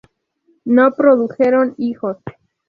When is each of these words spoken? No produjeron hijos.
No 0.65 0.93
produjeron 0.95 1.75
hijos. 1.77 2.17